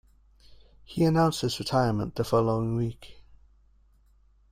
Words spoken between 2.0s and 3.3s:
the following week.